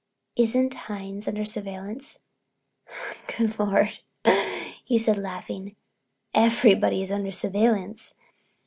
[0.35, 2.21] "Isn't Hines under surveillance?"
[3.37, 5.75] "Good Lord," says he laughing,
[6.33, 8.15] "everybody's under surveillance.